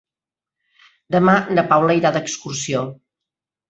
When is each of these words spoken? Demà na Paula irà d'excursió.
Demà 1.17 1.37
na 1.59 1.69
Paula 1.75 2.01
irà 2.03 2.15
d'excursió. 2.19 2.87